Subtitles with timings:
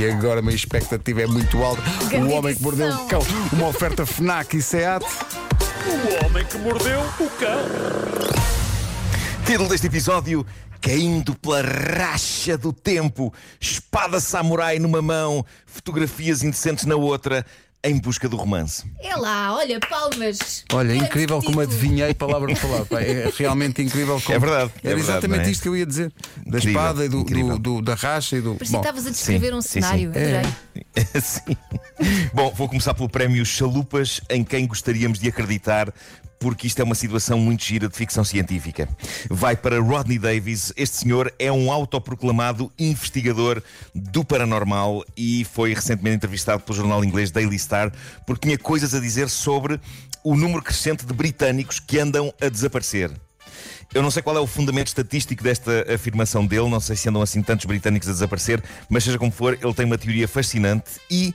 [0.00, 1.82] E agora a minha expectativa é muito alta.
[2.08, 3.20] Grande o homem que mordeu o cão.
[3.52, 5.04] Uma oferta FNAC e SEAT.
[5.04, 7.58] O homem que mordeu o cão.
[9.44, 10.46] Título deste episódio:
[10.80, 17.44] Caindo pela racha do tempo, espada samurai numa mão, fotografias indecentes na outra,
[17.82, 18.84] em busca do romance.
[19.00, 20.64] É lá, olha, palmas.
[20.72, 22.84] Olha, Grande incrível como adivinhei palavra por palavra.
[22.86, 24.36] Pá, É realmente incrível como.
[24.36, 25.50] É verdade, é Era verdade, exatamente é?
[25.52, 26.12] isto que eu ia dizer.
[26.46, 28.54] Da Incrível, espada e do, do- do- da racha e do.
[28.54, 29.80] Parecia Bom, que estavas a descrever um sim, sim.
[29.80, 30.12] cenário.
[30.14, 30.42] É.
[31.20, 31.56] Sim.
[32.32, 35.92] Bom, vou começar pelo prémio Chalupas, em quem gostaríamos de acreditar.
[36.40, 38.88] Porque isto é uma situação muito gira de ficção científica.
[39.28, 40.72] Vai para Rodney Davis.
[40.76, 43.62] Este senhor é um autoproclamado investigador
[43.94, 47.92] do paranormal e foi recentemente entrevistado pelo jornal inglês Daily Star
[48.26, 49.78] porque tinha coisas a dizer sobre
[50.24, 53.10] o número crescente de britânicos que andam a desaparecer.
[53.92, 57.20] Eu não sei qual é o fundamento estatístico desta afirmação dele, não sei se andam
[57.20, 61.34] assim tantos britânicos a desaparecer, mas seja como for, ele tem uma teoria fascinante e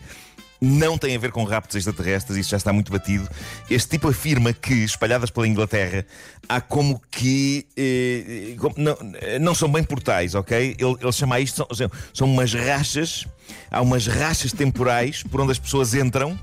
[0.65, 3.29] não tem a ver com raptos extraterrestres, isso já está muito batido.
[3.69, 6.05] Este tipo afirma que, espalhadas pela Inglaterra,
[6.49, 7.65] há como que.
[7.77, 10.75] eh, como- não, eh, não são bem portais, ok?
[10.79, 13.25] Ele, ele chama isto, são, são umas rachas,
[13.69, 16.37] há umas rachas temporais por onde as pessoas entram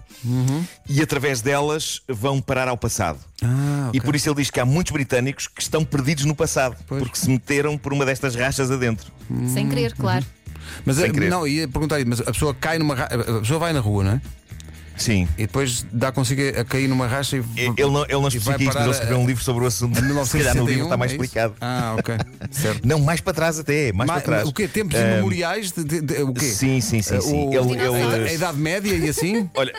[0.88, 3.18] e através delas vão parar ao passado.
[3.42, 4.00] Ah, E ok.
[4.02, 7.02] por isso ele diz que há muutos britânicos que estão perdidos no passado, Pois.
[7.02, 9.10] porque se meteram por uma destas rachas adentro.
[9.52, 10.24] Sem querer, claro.
[10.84, 11.30] Mas Sem eh, querer.
[11.30, 14.12] não, ia perguntar mas a pessoa cai numa ra- A pessoa vai na rua, não
[14.12, 14.20] é?
[14.94, 15.26] Sim.
[15.38, 17.40] E depois dá consigo a cair numa racha e.
[17.56, 19.64] Ele não, ele não e vai especifica isto, mas ele a- escreveu um livro sobre
[19.64, 19.98] o assunto.
[19.98, 21.24] a Se calhar no livro 1961, está mais é isso?
[21.24, 21.54] explicado.
[21.60, 22.14] Ah, ok.
[22.52, 22.86] Certo.
[22.86, 24.48] Não, mais para trás até, mais Ma- para trás.
[24.48, 24.68] O quê?
[24.68, 25.72] Tempos Ah, imemoriais?
[25.72, 26.44] De, de- de- o quê?
[26.44, 27.16] Sim, sim, sim.
[27.16, 27.48] Eh, sim.
[27.48, 27.84] o- Ele- a-
[28.16, 29.48] ele- a Idade Média e assim?
[29.54, 29.72] Olha,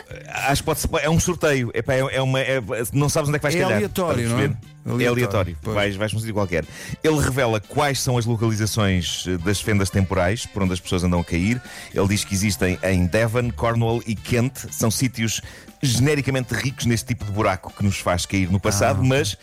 [0.48, 0.88] acho que pode ser.
[1.00, 1.70] É um sorteio.
[1.72, 2.60] Epá, É, é uma, é-
[2.92, 3.76] não sabes onde é que vais É calhar.
[3.76, 4.48] aleatório, estás a não é?
[4.48, 4.73] perceber?
[4.84, 5.56] Aleatório, É aleatório.
[5.62, 5.74] pois.
[5.74, 6.64] Vais, vais sítio qualquer.
[7.02, 11.20] Ele revela quais são as localizações eh, das fendas temporais por onde as pessoas andam
[11.20, 11.60] a cair.
[11.94, 14.66] Ele diz que existem em Devon, Cornwall e Kent.
[14.70, 15.40] São sítios
[15.82, 19.36] genericamente ricos neste tipo de buraco que nos faz cair no passado, Ah, mas.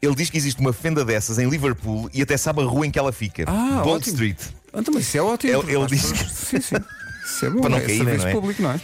[0.00, 2.90] Ele diz que existe uma fenda dessas em Liverpool e até sabe a rua em
[2.90, 3.44] que ela fica.
[3.46, 4.14] Ah, Bold ótimo.
[4.14, 4.38] Street.
[4.74, 5.62] Então, mas isso é ótimo.
[5.62, 6.76] Ele- ele diz pessoas- Sim, sim.
[7.24, 7.60] Isso é bom.
[7.60, 8.32] Para não é cair, serviço não é?
[8.32, 8.80] público, não é?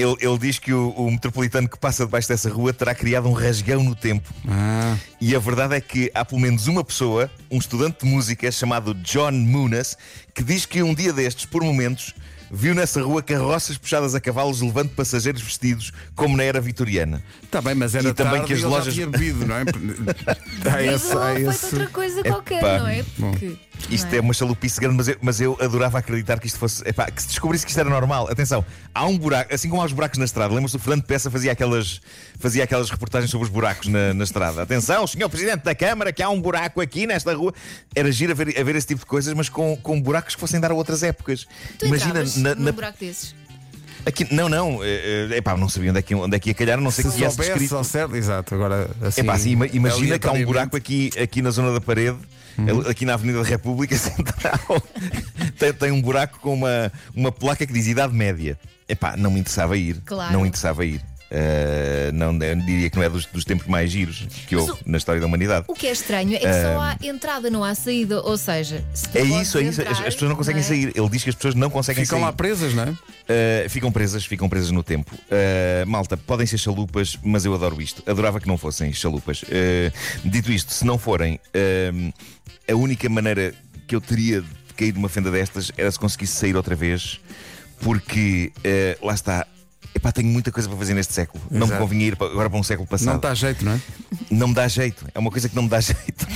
[0.00, 3.32] Ele, ele diz que o, o metropolitano que passa debaixo dessa rua terá criado um
[3.32, 4.32] rasgão no tempo.
[4.48, 8.50] Ah, E a verdade é que há pelo menos uma pessoa, um estudante de música
[8.50, 9.96] chamado John Munas,
[10.34, 12.14] que diz que um dia destes, por momentos,
[12.52, 17.22] viu nessa rua carroças puxadas a cavalos levando passageiros vestidos como na era vitoriana.
[17.42, 19.54] está bem, mas era E também tarde que as ele já lojas- tinha bebido, não
[19.56, 19.60] é?
[20.66, 21.64] Há Mas esse, há esse...
[21.66, 23.04] outra coisa qualquer, não é?
[23.16, 23.56] Porque,
[23.90, 26.86] Isto não é uma chalupice grande, mas eu, mas eu adorava acreditar que isto fosse.
[26.88, 28.28] epá, que se descobrisse que isto era normal.
[28.30, 28.64] Atenção,
[28.94, 30.52] há um buraco, assim como há os buracos na estrada.
[30.54, 32.00] Lembras-te do Fernando Peça fazia aquelas,
[32.38, 34.62] fazia aquelas reportagens sobre os buracos na, na estrada.
[34.62, 37.52] Atenção, senhor Presidente da Câmara, que há um buraco aqui nesta rua.
[37.94, 40.40] Era giro a ver, a ver esse tipo de coisas, mas com, com buracos que
[40.40, 41.46] fossem dar a outras épocas.
[41.78, 43.34] Tu Imagina na, num na- buraco desses.
[44.06, 46.54] Aqui, não, não, eh, eh, epá, não sabia onde é que, onde é que ia
[46.54, 47.76] calhar, não sei Se que viesse soubesse descrito.
[47.76, 48.54] ao certo, exato.
[48.54, 51.80] Agora, assim, Epá, assim, ima- imagina que há um buraco aqui, aqui na zona da
[51.80, 52.18] parede,
[52.88, 54.82] aqui na Avenida da República Central,
[55.58, 58.58] tem, tem um buraco com uma, uma placa que diz Idade Média.
[58.88, 60.00] Epá, não me interessava ir.
[60.04, 60.32] Claro.
[60.32, 61.00] Não me interessava ir.
[61.30, 64.82] Uh, não, eu diria que não é dos, dos tempos mais giros que Mas houve
[64.84, 65.64] o- na história da humanidade.
[65.68, 68.20] O que é estranho é que só há entrada, não há saída.
[68.22, 69.80] Ou seja, se É isso, é isso.
[69.80, 70.64] As, entrar, as pessoas não conseguem é?
[70.64, 70.92] sair.
[70.94, 72.26] Ele diz que as pessoas não conseguem Ficam sair.
[72.26, 72.90] lá presas, não é?
[72.90, 75.14] Uh, ficam presas, ficam presas no tempo.
[75.14, 78.02] Uh, malta, podem ser chalupas, mas eu adoro isto.
[78.10, 79.42] Adorava que não fossem chalupas.
[79.42, 79.48] Uh,
[80.28, 82.12] dito isto, se não forem, uh,
[82.70, 83.54] a única maneira
[83.86, 87.20] que eu teria de cair numa fenda destas era se conseguisse sair outra vez,
[87.80, 88.52] porque
[89.00, 89.46] uh, lá está.
[90.00, 91.44] Epá, tenho muita coisa para fazer neste século.
[91.50, 91.82] Não me Exato.
[91.82, 93.22] convinha ir agora para um século passado.
[93.22, 93.80] Não a jeito, não é?
[94.30, 95.06] Não me dá jeito.
[95.14, 96.26] É uma coisa que não me dá jeito.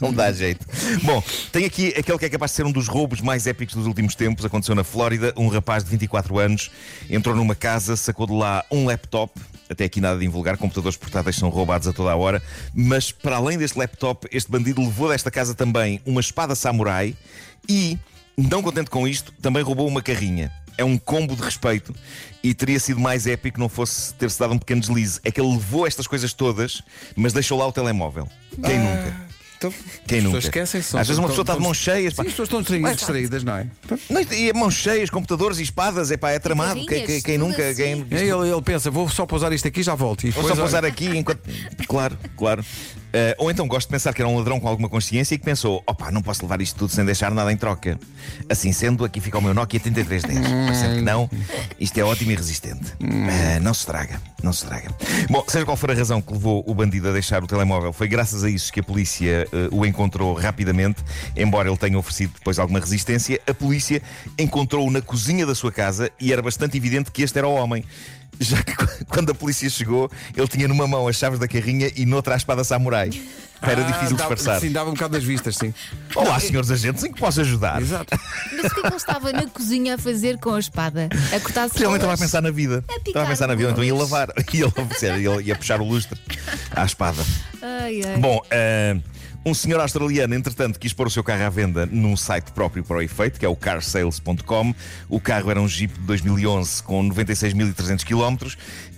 [0.00, 0.66] não me dá jeito.
[1.04, 1.22] Bom,
[1.52, 4.16] tem aqui aquele que é capaz de ser um dos roubos mais épicos dos últimos
[4.16, 4.44] tempos.
[4.44, 5.32] Aconteceu na Flórida.
[5.36, 6.72] Um rapaz de 24 anos
[7.08, 9.40] entrou numa casa, sacou de lá um laptop.
[9.70, 12.42] Até aqui nada de invulgar, computadores portáteis são roubados a toda a hora.
[12.74, 17.14] Mas para além deste laptop, este bandido levou desta casa também uma espada samurai
[17.68, 17.96] e,
[18.36, 20.50] não contente com isto, também roubou uma carrinha.
[20.78, 21.94] É um combo de respeito
[22.42, 25.20] e teria sido mais épico não fosse ter-se dado um pequeno deslize.
[25.24, 26.80] É que ele levou estas coisas todas,
[27.16, 28.28] mas deixou lá o telemóvel.
[28.64, 29.28] Quem nunca?
[29.58, 29.74] Então,
[30.06, 30.36] Quem as nunca?
[30.36, 30.96] pessoas esquecem-se.
[30.96, 32.14] Às vezes uma pessoa está de mãos cheias.
[32.14, 32.22] pá.
[32.22, 33.66] Sim, as pessoas estão distraídas, distraídas, não é?
[34.08, 36.86] Não, e mãos cheias, computadores e espadas, é pá, é tramado.
[36.86, 37.68] Quem, quem- quem tudo nunca?
[37.68, 38.04] assim.
[38.04, 38.18] Quem...
[38.18, 40.28] E aí ele, ele pensa, vou só pousar isto aqui e já volto.
[40.28, 41.40] E Vou depois, só olha, pousar aqui enquanto.
[41.88, 42.64] Claro, claro.
[43.08, 45.44] Uh, ou então gosto de pensar que era um ladrão com alguma consciência e que
[45.44, 47.98] pensou: opá, não posso levar isto tudo sem deixar nada em troca.
[48.48, 50.66] Assim sendo, aqui fica o meu Nokia 3310.
[50.66, 51.30] Parecendo que não,
[51.80, 52.92] isto é ótimo e resistente.
[53.00, 54.90] Uh, não se estraga, não se estraga.
[55.30, 58.08] Bom, seja qual for a razão que levou o bandido a deixar o telemóvel, foi
[58.08, 61.02] graças a isso que a polícia uh, o encontrou rapidamente,
[61.34, 63.40] embora ele tenha oferecido depois alguma resistência.
[63.46, 64.02] A polícia
[64.38, 67.84] encontrou-o na cozinha da sua casa e era bastante evidente que este era o homem
[68.40, 68.74] já que
[69.06, 72.36] quando a polícia chegou, ele tinha numa mão as chaves da carrinha e noutra a
[72.36, 73.10] espada samurai.
[73.60, 74.60] Era Ah, difícil dava- disfarçar.
[74.60, 75.74] Sim, dava um bocado das vistas, sim.
[76.14, 77.82] Olá, senhores agentes, em que posso ajudar?
[77.82, 78.16] Exato.
[78.52, 81.08] Mas o que é que ele estava na cozinha a fazer com a espada?
[81.34, 82.84] A cortar Ele estava a pensar na vida.
[82.88, 84.28] A Estava a pensar na vida, então ia lavar.
[84.54, 86.16] Ia, lavar, ia, ia puxar o lustre
[86.70, 87.20] à espada.
[87.60, 88.16] Ai, ai.
[88.18, 88.96] Bom, ah,
[89.48, 92.98] um senhor australiano, entretanto, quis pôr o seu carro à venda num site próprio para
[92.98, 94.74] o efeito, que é o carsales.com.
[95.08, 98.46] O carro era um Jeep de 2011 com 96.300 km.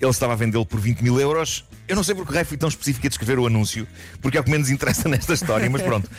[0.01, 1.65] Ele estava a vendê-lo por 20 mil euros.
[1.87, 3.87] Eu não sei porque o raio fui tão específico a descrever o anúncio,
[4.21, 6.11] porque é o que menos interessa nesta história, mas pronto.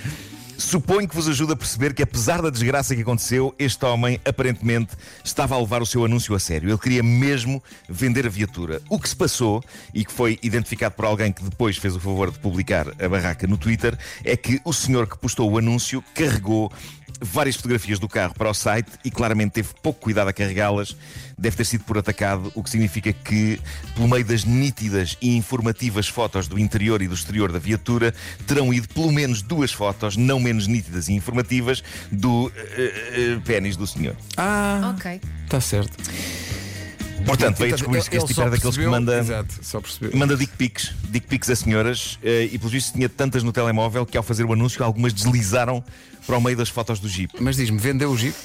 [0.61, 4.95] Suponho que vos ajuda a perceber que, apesar da desgraça que aconteceu, este homem aparentemente
[5.23, 6.69] estava a levar o seu anúncio a sério.
[6.69, 8.79] Ele queria mesmo vender a viatura.
[8.87, 12.31] O que se passou, e que foi identificado por alguém que depois fez o favor
[12.31, 16.71] de publicar a barraca no Twitter, é que o senhor que postou o anúncio carregou
[17.21, 20.95] várias fotografias do carro para o site e claramente teve pouco cuidado a carregá-las.
[21.38, 23.59] Deve ter sido por atacado, o que significa que,
[23.95, 28.13] pelo meio das nítidas e informativas fotos do interior e do exterior da viatura,
[28.47, 33.75] terão ido pelo menos duas fotos, não menos nítidas e informativas, do eh, eh, pênis
[33.75, 34.15] do senhor.
[34.38, 35.19] Ah, Ok.
[35.45, 35.97] está certo.
[37.25, 39.19] Portanto, veio descobrir-se que este tipo era daqueles que manda.
[39.19, 39.56] Exato.
[40.13, 44.06] Manda dick pics, dick pics a senhoras eh, e pelos vistos tinha tantas no telemóvel
[44.06, 45.83] que ao fazer o anúncio algumas deslizaram
[46.25, 47.33] para o meio das fotos do Jeep.
[47.39, 48.35] Mas diz-me, vendeu o Jeep?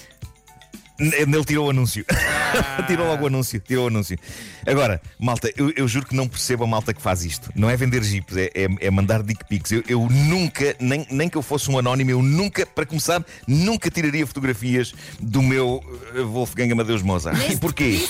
[0.98, 2.06] Ele tirou o anúncio.
[2.88, 3.60] tirou logo o anúncio.
[3.60, 4.18] Tirou o anúncio.
[4.66, 7.50] Agora, malta, eu, eu juro que não percebo a malta que faz isto.
[7.54, 9.72] Não é vender jeeps, é, é- é mandar dick pics.
[9.72, 13.90] Eu, eu nunca, nem, nem que eu fosse um anónimo, eu nunca, para começar, nunca
[13.90, 15.84] tiraria fotografias do meu
[16.14, 17.36] eh, Wolfgang Amadeus Mozart.
[17.36, 18.02] Nem E porquê?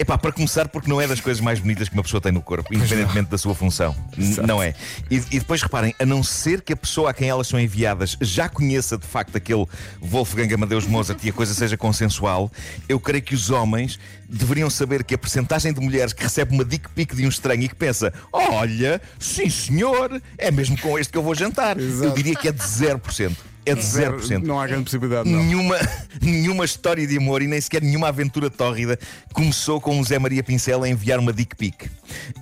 [0.00, 2.32] É pá, para começar, porque não é das coisas mais bonitas que uma pessoa tem
[2.32, 3.94] no corpo, independentemente da sua função.
[4.16, 4.74] N- Não é.
[5.10, 8.16] E, e depois reparem, a não ser que a pessoa a quem elas são enviadas
[8.18, 9.66] já conheça de facto aquele
[10.00, 12.50] Wolfgang Amadeus Mozart e a coisa seja consensual,
[12.88, 16.64] eu creio que os homens deveriam saber que a percentagem de mulheres que recebe uma
[16.64, 21.12] dick pic de um estranho e que pensa: olha, sim senhor, é mesmo com este
[21.12, 21.76] que eu vou jantar.
[21.78, 23.36] Eu diria que é de 0%.
[23.66, 24.42] É de 0%.
[24.42, 25.42] Não há grande possibilidade, não.
[25.42, 25.76] Nenhuma,
[26.20, 28.98] nenhuma história de amor e nem sequer nenhuma aventura tórrida
[29.32, 31.90] começou com o Zé Maria Pincel a enviar uma dick pic.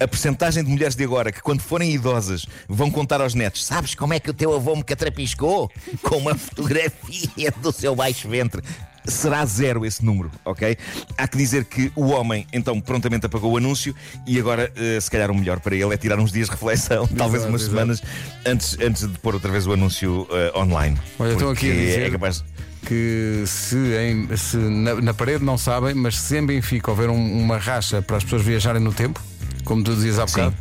[0.00, 3.94] A percentagem de mulheres de agora que, quando forem idosas, vão contar aos netos: Sabes
[3.94, 5.70] como é que o teu avô me catrapiscou?
[6.02, 8.62] Com uma fotografia do seu baixo ventre.
[9.08, 10.76] Será zero esse número, ok?
[11.16, 13.94] Há que dizer que o homem então prontamente apagou o anúncio
[14.26, 17.06] e agora, eh, se calhar, o melhor para ele é tirar uns dias de reflexão,
[17.06, 17.74] talvez umas exato.
[17.76, 18.02] semanas,
[18.46, 20.98] antes, antes de pôr outra vez o anúncio eh, online.
[21.18, 22.44] Olha, estão aqui a Porque dizer- é capaz.
[22.86, 27.38] Que se, em- se na, na parede não sabem, mas se em Benfica houver um-
[27.42, 29.20] uma racha para as pessoas viajarem no tempo,
[29.64, 30.54] como tu dizias há bocado,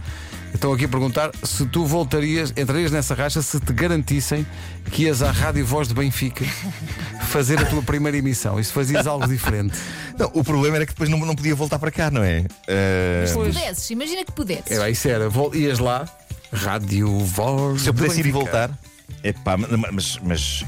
[0.53, 4.45] estão aqui a perguntar se tu voltarias, entrarias nessa racha se te garantissem
[4.91, 6.45] que ias à Rádio Voz de Benfica
[7.29, 9.77] fazer a tua primeira emissão e se fazias algo diferente.
[10.17, 12.44] Não, o problema era que depois não, não podia voltar para cá, não é?
[12.67, 13.53] Eh, Se Pois.
[13.55, 14.71] pudesses, imagina que pudesses.
[14.71, 16.07] É, isso era, ias lá,
[16.51, 17.81] Rádio Voz.
[17.83, 18.71] se eu de pudesse ir e voltar.
[19.24, 20.65] Epá, mas, mas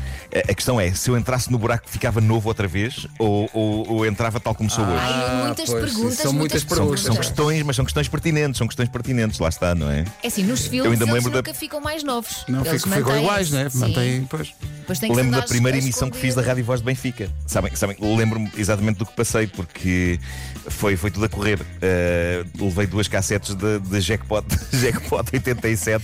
[0.50, 4.06] a questão é: se eu entrasse no buraco, ficava novo outra vez ou, ou- ou
[4.06, 4.95] entrava tal como sou hoje?
[4.97, 7.01] Ai, muitas pois, perguntas, são muitas muitas São, perguntas.
[7.01, 10.03] são questões, mas são questões pertinentes, são questões pertinentes, lá está, não é?
[10.24, 12.44] É assim, nos filmes Eu ainda eles lembro da- nunca ficam mais novos.
[12.47, 13.68] Não, Eles ficam, ficam iguais, não é?
[13.74, 14.53] Mantém, pois.
[14.89, 16.47] Depois tem que se Lembro da primeira emissão que fiz da esconder.
[16.47, 17.30] Rádio Voz de Benfica.
[17.45, 20.19] Sabem, sabem lembro-me exatamente do que passei, porque
[20.68, 21.59] foi, foi tudo a correr.
[21.80, 26.04] Eh, levei duas cassetes de, de Jackpot, Jackpot 87.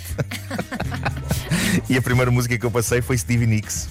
[1.89, 3.89] e a primeira música que eu passei foi Stevie Nicks.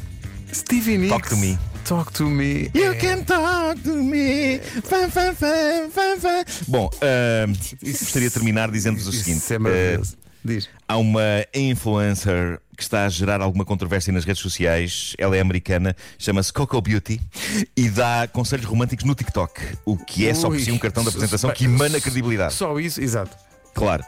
[0.52, 1.10] Stevie Nicks.
[1.10, 1.58] Talk to me.
[1.84, 2.70] Talk to me.
[2.72, 4.60] You can talk to me.
[4.60, 6.44] Fã, fã, fã, fã, fã.
[6.68, 7.46] Bom, ah,
[7.82, 10.16] gostaria de terminar dizendo-vos o seguinte: Isso é maravilhoso.
[10.44, 10.68] Diz.
[10.86, 11.22] há uma
[11.54, 15.14] influencer que está a gerar alguma controvérsia nas redes sociais.
[15.16, 17.20] Ela é americana, chama-se Coco Beauty
[17.76, 21.08] e dá conselhos românticos no TikTok, o que é só por si um cartão de
[21.08, 22.52] apresentação que emana credibilidade.
[22.54, 23.36] Só isso, exato.
[23.74, 24.04] Claro.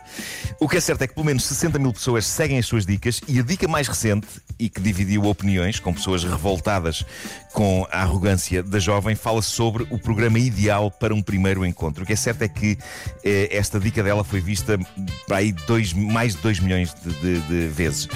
[0.60, 3.20] O que é certo é que pelo menos 60 mil pessoas seguem as suas dicas
[3.26, 4.26] e a dica mais recente,
[4.58, 7.04] e que dividiu opiniões com pessoas revoltadas
[7.52, 12.04] com a arrogância da jovem, fala sobre o programa ideal para um primeiro encontro.
[12.04, 12.78] O que é certo é que
[13.24, 14.78] eh, esta dica dela foi vista
[15.26, 18.08] para aí dois, mais de 2 milhões de, de- de vezes.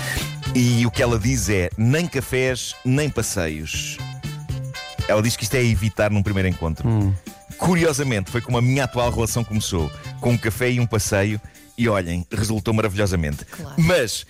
[0.54, 3.98] E o que ela diz é: nem cafés, nem passeios.
[5.10, 6.88] Ela diz que isto é evitar num primeiro encontro.
[7.58, 9.90] Curiosamente, foi como a minha atual relação começou,
[10.20, 11.40] com um café e um passeio,
[11.76, 13.44] E olhem, resultou maravilhosamente.
[13.44, 13.74] Claro.
[13.78, 14.24] Mas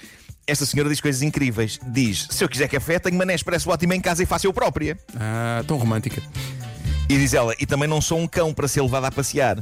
[0.47, 1.79] esta senhora diz coisas incríveis.
[1.87, 4.99] Diz: se eu quiser café, tenho uma Nespresso ótima em casa e faço eu própria.
[5.17, 6.23] Ah, tão romântica.
[7.11, 9.59] E diz ela: e também não sou um cão para ser levado a passear.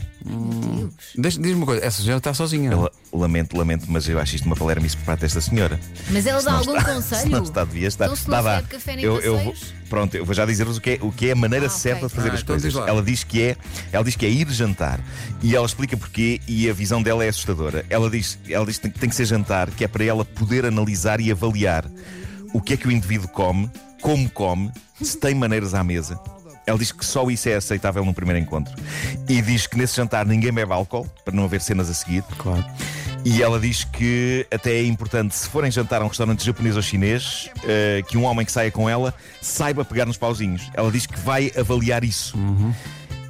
[1.17, 2.71] Deixa- Diz-me uma coisa, essa senhora está sozinha.
[2.73, 5.81] Eu lamento, lamento, mas eu acho isto uma palermice por parte desta senhora.
[6.11, 7.23] Mas ela dá não algum está- conselho?
[7.23, 8.05] Se não está, devia estar.
[8.05, 8.69] Então, se não Dá, se dá.
[8.69, 9.55] café nem eu, eu vou?
[9.89, 12.07] Pronto, eu vou já dizer-vos o que, é, o que é a maneira Ah, certa
[12.09, 12.73] de fazer Ah, as então coisas.
[12.73, 12.83] diz.
[12.87, 13.57] Ela diz que é,
[13.93, 15.01] ela diz que é ir jantar
[15.43, 17.85] e ela explica porquê e a visão dela é assustadora.
[17.89, 20.67] Ela diz, ela diz que tem- tem que ser jantar, que é para ela poder
[20.67, 21.87] analisar e avaliar
[22.53, 23.71] o que é que o indivíduo come,
[24.03, 24.71] como come,
[25.03, 26.21] se tem maneiras à mesa.
[26.69, 28.75] Ela diz que só isso é aceitável num primeiro encontro.
[29.27, 32.23] E diz que nesse jantar ninguém bebe álcool, para não haver cenas a seguir.
[32.37, 32.63] Claro.
[33.25, 36.83] E ela diz que até é importante, se forem jantar a um restaurante japonês ou
[36.83, 40.71] chinês, eh, que um homem que saia com ela saiba pegar nos pauzinhos.
[40.75, 42.37] Ela diz que vai avaliar isso.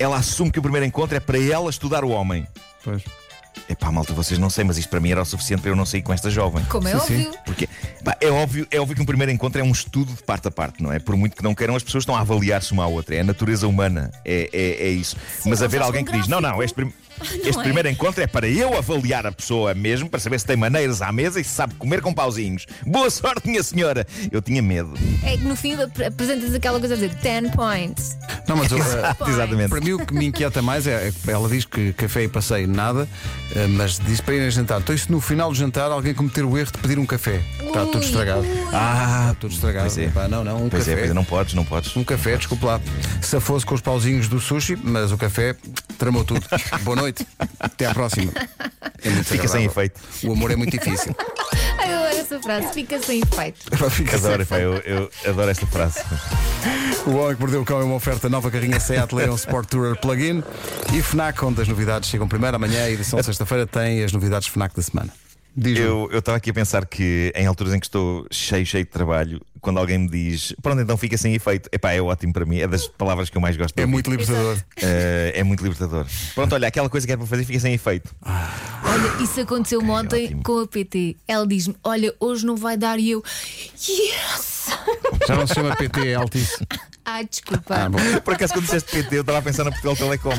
[0.00, 2.44] Ela assume que o primeiro encontro é para ela estudar o homem.
[2.82, 3.02] Pois.
[3.68, 5.84] Epá, malta, vocês não sei, mas isto para mim era o suficiente para eu não
[5.86, 6.64] sair com esta jovem.
[6.64, 7.26] Como é Sim, sim.
[7.26, 7.38] óbvio.
[7.44, 7.72] Porque pá,
[8.20, 10.82] é, óbvio, é óbvio que um primeiro encontro é um estudo de parte a parte,
[10.82, 10.98] não é?
[10.98, 13.14] Por muito que não queiram, as pessoas estão a avaliar-se uma à outra.
[13.14, 15.16] É a natureza humana, é, é, é isso.
[15.44, 16.86] Mas não haver alguém um que diz: não, não, este,
[17.18, 17.62] prim- este é?
[17.62, 21.10] primeiro encontro é para eu avaliar a pessoa mesmo, para saber se tem maneiras à
[21.12, 22.66] mesa e se sabe comer com pauzinhos.
[22.86, 24.06] Boa sorte, minha senhora!
[24.30, 24.94] Eu tinha medo.
[25.22, 28.16] É que no fim ap- apresentas aquela coisa a dizer 10 points.
[28.46, 29.68] Não, mas eu, eh, Exatamente.
[29.70, 32.28] para mim o que me inquieta mais é, é que ela diz que café e
[32.28, 33.08] passeio nada,
[33.54, 34.80] eh, mas diz para irem jantar.
[34.80, 37.40] Então, e se no final do jantar alguém cometer o erro de pedir um café?
[37.60, 38.44] Está tudo estragado.
[38.72, 39.86] Ah, Está tudo estragado.
[39.86, 40.04] Pois é.
[40.04, 40.98] Epá, não, não, um Pois é, café.
[41.00, 41.94] pois é, não podes, não podes.
[41.96, 42.80] Um café, desculpe lá.
[43.20, 45.54] Se fosse com os pauzinhos do sushi, mas o café
[45.98, 46.44] tramou tudo.
[46.82, 47.07] Boa noite.
[47.58, 48.32] Até à próxima.
[49.02, 50.00] É muito Fica sem efeito.
[50.24, 51.14] O amor é muito difícil.
[51.78, 53.90] Ai, eu adoro essa frase, fica sem efeito.
[53.90, 56.00] Fica sem Adoro, pá, eu, eu adoro esta frase.
[57.06, 59.96] O Homem que Mordeu o Cão é uma oferta nova carrinha Seat Leon Sport Tourer
[59.96, 60.42] Plug-in
[60.92, 62.56] e FNAC, onde as novidades chegam primeiro.
[62.56, 65.12] Amanhã, a edição de sexta-feira, tem as novidades FNAC da semana.
[65.60, 65.84] Diz-me.
[65.84, 69.40] Eu estava aqui a pensar que em alturas em que estou cheio, cheio de trabalho,
[69.60, 72.68] quando alguém me diz pronto, então fica sem efeito, epá, é ótimo para mim, é
[72.68, 73.92] das palavras que eu mais gosto de É ouvir.
[73.92, 74.56] muito libertador.
[74.80, 76.06] Eh, é muito libertador.
[76.34, 78.14] Pronto, olha, aquela coisa que é para fazer fica sem efeito.
[78.24, 80.42] Olha, isso aconteceu ontem ótimo.
[80.44, 81.16] com a PT.
[81.26, 83.22] Ela diz-me: Olha, hoje não vai dar e eu.
[83.88, 84.68] Yes!
[85.26, 86.64] Já não se chama PT, é Altice.
[87.04, 87.74] Ai, desculpa.
[87.74, 88.20] Ah.
[88.20, 90.34] Por acaso, quando disseste PT, eu estava a pensar na Portugal Telecom.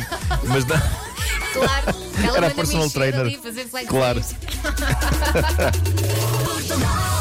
[0.48, 1.09] Mas não.
[1.54, 3.22] Claro, ela Era personal trainer.
[3.22, 3.90] ali, fazer flexões.
[3.90, 4.22] Claro.